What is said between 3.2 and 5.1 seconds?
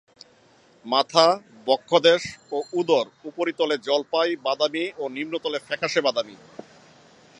উপরিতলে জলপাই- বাদামি ও